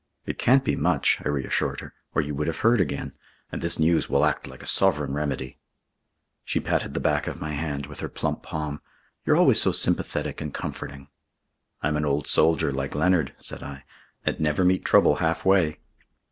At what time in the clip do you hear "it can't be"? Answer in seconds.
0.25-0.75